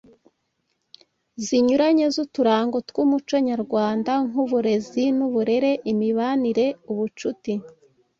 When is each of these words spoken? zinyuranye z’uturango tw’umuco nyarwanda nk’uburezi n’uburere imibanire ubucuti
zinyuranye 1.45 2.05
z’uturango 2.13 2.77
tw’umuco 2.89 3.35
nyarwanda 3.49 4.11
nk’uburezi 4.27 5.03
n’uburere 5.17 5.71
imibanire 5.91 6.67
ubucuti 6.91 7.53